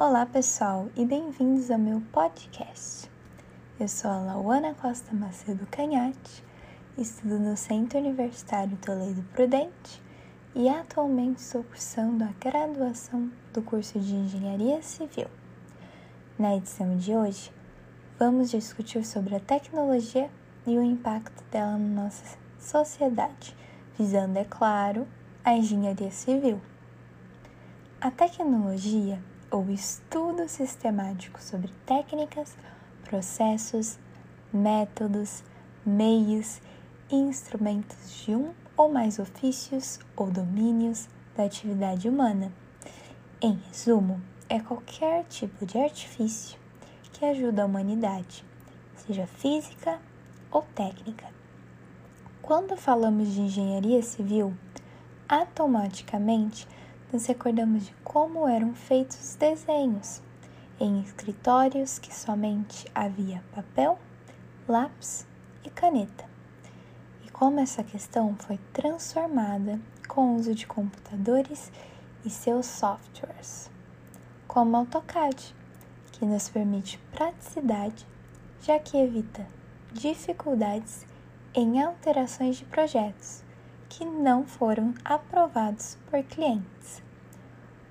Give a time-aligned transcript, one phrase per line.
[0.00, 3.10] Olá, pessoal, e bem-vindos ao meu podcast.
[3.80, 6.44] Eu sou a Lauana Costa Macedo Canhate,
[6.96, 10.00] estudo no Centro Universitário Toledo Prudente
[10.54, 15.26] e atualmente estou cursando a graduação do curso de Engenharia Civil.
[16.38, 17.50] Na edição de hoje,
[18.20, 20.30] vamos discutir sobre a tecnologia
[20.64, 23.52] e o impacto dela na nossa sociedade,
[23.98, 25.08] visando, é claro,
[25.44, 26.60] a engenharia civil.
[28.00, 29.18] A tecnologia
[29.50, 32.56] ou estudo sistemático sobre técnicas,
[33.04, 33.98] processos,
[34.52, 35.42] métodos,
[35.84, 36.60] meios
[37.10, 42.52] e instrumentos de um ou mais ofícios ou domínios da atividade humana.
[43.40, 46.58] Em resumo, é qualquer tipo de artifício
[47.12, 48.44] que ajuda a humanidade,
[48.96, 49.98] seja física
[50.50, 51.26] ou técnica.
[52.42, 54.54] Quando falamos de engenharia civil,
[55.28, 56.66] automaticamente
[57.12, 60.20] nos recordamos de como eram feitos os desenhos
[60.78, 63.98] em escritórios que somente havia papel,
[64.68, 65.26] lápis
[65.64, 66.24] e caneta,
[67.24, 71.72] e como essa questão foi transformada com o uso de computadores
[72.24, 73.70] e seus softwares,
[74.46, 75.54] como AutoCAD,
[76.12, 78.06] que nos permite praticidade,
[78.60, 79.46] já que evita
[79.92, 81.06] dificuldades
[81.54, 83.42] em alterações de projetos
[83.88, 87.02] que não foram aprovados por clientes.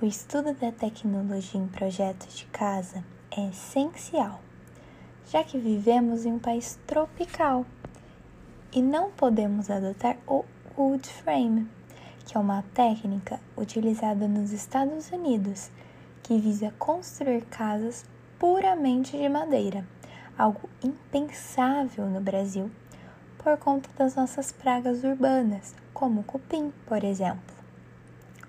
[0.00, 4.40] O estudo da tecnologia em projetos de casa é essencial,
[5.30, 7.66] já que vivemos em um país tropical
[8.72, 10.44] e não podemos adotar o
[10.76, 11.68] wood frame,
[12.24, 15.70] que é uma técnica utilizada nos Estados Unidos
[16.22, 18.04] que visa construir casas
[18.38, 19.84] puramente de madeira,
[20.36, 22.70] algo impensável no Brasil
[23.48, 27.56] por conta das nossas pragas urbanas, como o cupim, por exemplo.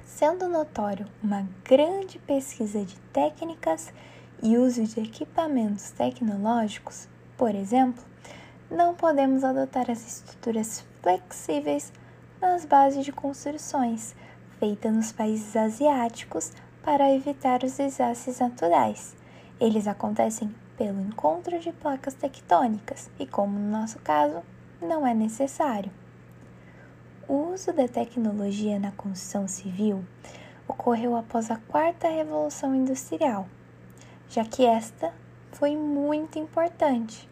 [0.03, 3.94] Sendo notório uma grande pesquisa de técnicas
[4.44, 8.03] e uso de equipamentos tecnológicos, por exemplo,
[8.69, 11.94] não podemos adotar as estruturas flexíveis
[12.41, 14.13] nas bases de construções
[14.59, 16.51] feitas nos países asiáticos
[16.84, 19.16] para evitar os desastres naturais.
[19.62, 24.44] Eles acontecem pelo encontro de placas tectônicas e, como no nosso caso,
[24.81, 25.91] não é necessário.
[27.28, 30.03] O uso da tecnologia na construção civil
[30.67, 33.47] ocorreu após a quarta revolução industrial,
[34.29, 35.13] já que esta
[35.51, 37.29] foi muito importante,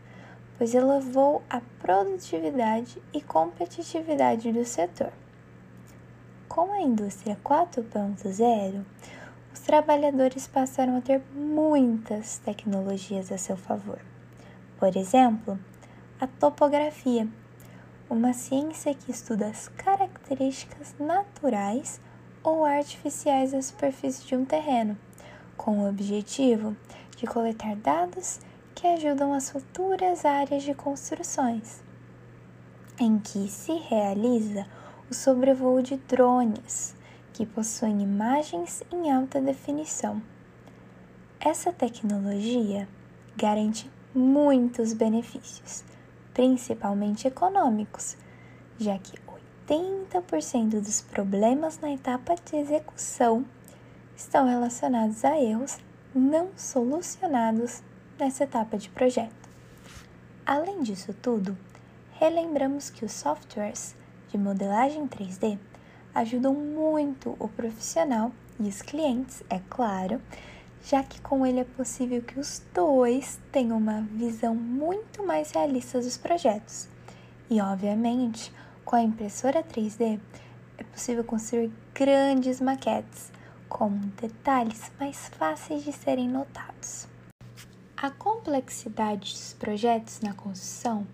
[0.57, 5.11] pois elevou a produtividade e competitividade do setor.
[6.47, 8.83] Com a indústria 4.0,
[9.53, 13.99] os trabalhadores passaram a ter muitas tecnologias a seu favor.
[14.79, 15.59] Por exemplo,
[16.19, 17.27] a topografia,
[18.09, 22.01] uma ciência que estuda as características naturais
[22.43, 24.97] ou artificiais da superfície de um terreno,
[25.55, 26.75] com o objetivo
[27.15, 28.39] de coletar dados
[28.73, 31.83] que ajudam as futuras áreas de construções,
[32.99, 34.65] em que se realiza
[35.11, 36.95] o sobrevoo de drones
[37.31, 40.19] que possuem imagens em alta definição.
[41.39, 42.89] Essa tecnologia
[43.35, 45.83] garante muitos benefícios
[46.37, 48.15] principalmente econômicos,
[48.77, 49.17] já que
[50.07, 53.43] 80% dos problemas na etapa de execução
[54.15, 55.79] estão relacionados a erros
[56.13, 57.81] não solucionados
[58.19, 59.49] nessa etapa de projeto.
[60.45, 61.57] Além disso tudo,
[62.19, 63.95] relembramos que os softwares
[64.29, 65.57] de modelagem 3D
[66.13, 70.21] ajudam muito o profissional e os clientes, é claro,
[70.83, 75.99] já que com ele é possível que os dois tenham uma visão muito mais realista
[75.99, 76.87] dos projetos.
[77.49, 78.53] E, obviamente,
[78.85, 80.19] com a impressora 3D
[80.77, 83.31] é possível construir grandes maquetes
[83.67, 83.89] com
[84.21, 87.07] detalhes mais fáceis de serem notados.
[87.95, 91.05] A complexidade dos projetos na construção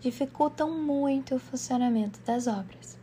[0.00, 2.96] dificultam muito o funcionamento das obras,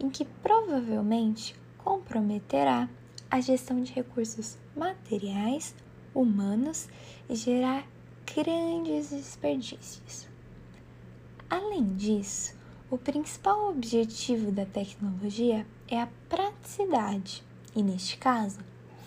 [0.00, 2.88] em que provavelmente comprometerá
[3.30, 5.74] a gestão de recursos materiais,
[6.14, 6.88] humanos
[7.28, 7.86] e gerar
[8.34, 10.26] grandes desperdícios.
[11.48, 12.54] Além disso,
[12.90, 17.42] o principal objetivo da tecnologia é a praticidade
[17.74, 18.58] e, neste caso,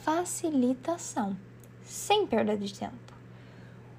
[0.03, 1.37] facilitação,
[1.83, 3.13] sem perda de tempo.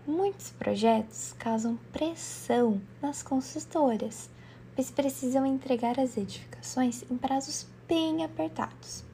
[0.07, 4.31] Muitos projetos causam pressão nas construtoras,
[4.75, 9.06] pois precisam entregar as edificações em prazos bem apertados.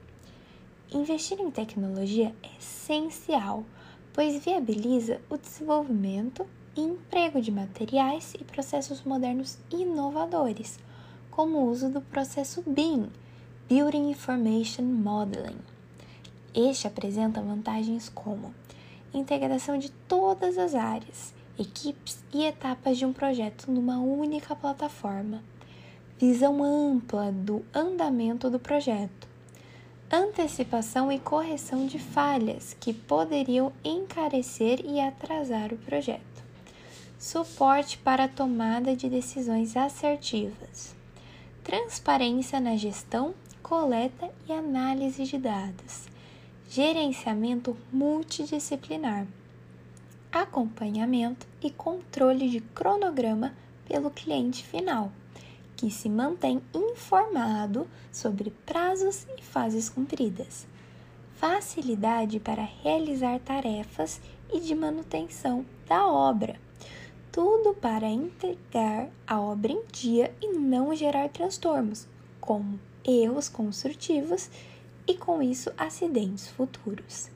[0.94, 3.65] Investir em tecnologia é essencial,
[4.12, 6.47] pois viabiliza o desenvolvimento
[6.77, 10.79] e emprego de materiais e processos modernos inovadores,
[11.31, 13.09] como o uso do processo BIM,
[13.71, 15.56] Building Information Modeling,
[16.55, 18.55] Este apresenta vantagens como
[19.15, 25.43] integração de todas as áreas, equipes e etapas de um projeto numa única plataforma,
[26.19, 29.31] visão ampla do andamento do projeto,
[30.12, 36.20] antecipação e correção de falhas que poderiam encarecer e atrasar o projeto,
[37.19, 40.94] suporte para tomada de decisões assertivas,
[41.64, 46.05] transparência na gestão, coleta e análise de dados,
[46.69, 49.26] gerenciamento multidisciplinar,
[50.31, 53.55] acompanhamento e controle de cronograma
[53.88, 55.11] pelo cliente final
[55.82, 60.64] que se mantém informado sobre prazos e fases cumpridas,
[61.34, 64.20] facilidade para realizar tarefas
[64.52, 66.55] e de manutenção da obra.
[67.32, 72.06] Tudo para entregar a obra em dia e não gerar transtornos,
[72.40, 74.49] como erros construtivos
[75.05, 77.29] e, com isso, acidentes futuros.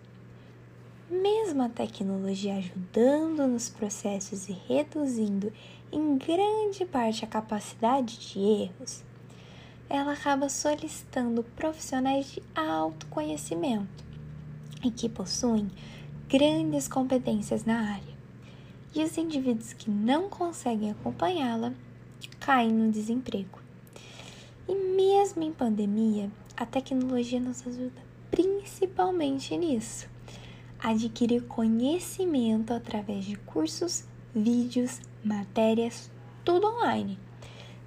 [1.10, 5.52] Mesmo a tecnologia ajudando nos processos e reduzindo
[5.92, 9.04] em grande parte a capacidade de erros,
[9.88, 14.04] ela acaba solicitando profissionais de autoconhecimento
[14.84, 15.70] e que possuem
[16.28, 18.16] grandes competências na área.
[18.94, 21.72] E os indivíduos que não conseguem acompanhá-la
[22.40, 23.60] caem no desemprego.
[24.68, 30.08] E mesmo em pandemia, a tecnologia nos ajuda principalmente nisso
[30.78, 34.04] adquirir conhecimento através de cursos,
[34.34, 36.10] vídeos, matérias,
[36.44, 37.18] tudo online.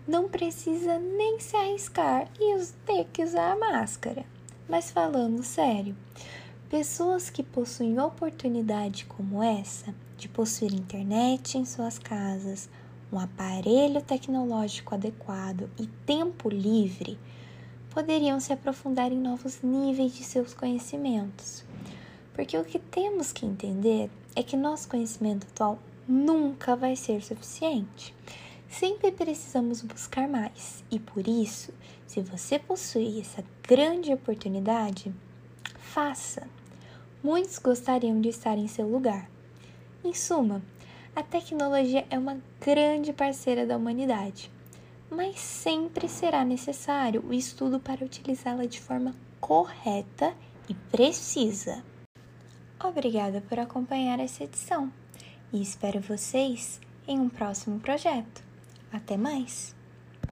[0.07, 4.25] Não precisa nem se arriscar e ter que usar a máscara.
[4.67, 5.95] Mas falando sério,
[6.69, 12.69] pessoas que possuem oportunidade como essa de possuir internet em suas casas,
[13.11, 17.17] um aparelho tecnológico adequado e tempo livre,
[17.89, 21.63] poderiam se aprofundar em novos níveis de seus conhecimentos.
[22.33, 28.15] Porque o que temos que entender é que nosso conhecimento atual nunca vai ser suficiente.
[28.67, 31.71] Sempre precisamos buscar mais, e por isso,
[32.07, 35.13] se você possui essa grande oportunidade,
[35.77, 36.47] faça.
[37.23, 39.29] Muitos gostariam de estar em seu lugar.
[40.03, 40.63] Em suma,
[41.15, 44.51] a tecnologia é uma grande parceira da humanidade,
[45.11, 50.33] mas sempre será necessário o estudo para utilizá-la de forma correta
[50.67, 51.83] e precisa.
[52.83, 54.91] Obrigada por acompanhar essa edição
[55.51, 58.43] e espero vocês em um próximo projeto.
[58.91, 59.78] Até mais!